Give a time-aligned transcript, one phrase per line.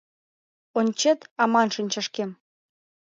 [0.79, 2.29] Ончет аман шинчашкем.